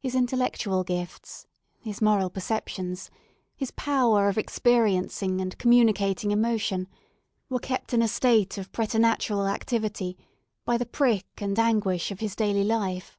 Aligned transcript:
His 0.00 0.16
intellectual 0.16 0.82
gifts, 0.82 1.46
his 1.78 2.02
moral 2.02 2.30
perceptions, 2.30 3.12
his 3.54 3.70
power 3.70 4.28
of 4.28 4.36
experiencing 4.36 5.40
and 5.40 5.56
communicating 5.56 6.32
emotion, 6.32 6.88
were 7.48 7.60
kept 7.60 7.94
in 7.94 8.02
a 8.02 8.08
state 8.08 8.58
of 8.58 8.72
preternatural 8.72 9.46
activity 9.46 10.18
by 10.64 10.78
the 10.78 10.84
prick 10.84 11.40
and 11.40 11.56
anguish 11.60 12.10
of 12.10 12.18
his 12.18 12.34
daily 12.34 12.64
life. 12.64 13.16